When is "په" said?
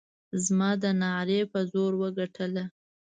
1.51-1.59